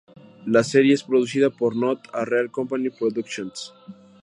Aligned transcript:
La 0.47 0.63
serie 0.63 0.95
es 0.95 1.03
producida 1.03 1.51
por 1.51 1.75
Not 1.75 2.07
a 2.11 2.25
Real 2.25 2.49
Company 2.49 2.89
Productions. 2.89 3.71